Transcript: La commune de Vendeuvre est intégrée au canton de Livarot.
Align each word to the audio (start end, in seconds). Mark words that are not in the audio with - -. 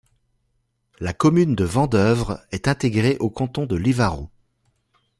La 0.99 1.13
commune 1.13 1.53
de 1.53 1.63
Vendeuvre 1.63 2.39
est 2.51 2.67
intégrée 2.67 3.17
au 3.19 3.29
canton 3.29 3.67
de 3.67 3.75
Livarot. 3.75 4.31